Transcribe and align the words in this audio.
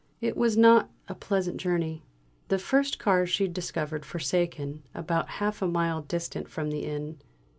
It 0.19 0.35
was 0.35 0.57
not 0.57 0.89
a 1.07 1.13
pleasant 1.13 1.57
journey. 1.57 2.01
The 2.47 2.57
first 2.57 2.97
car 2.97 3.27
she 3.27 3.47
discovered 3.47 4.03
forsaken, 4.03 4.81
about 4.95 5.29
half 5.37 5.61
a 5.61 5.67
mile 5.67 6.01
distant 6.01 6.49
from 6.49 6.71
the 6.71 6.85
inn. 6.85 7.19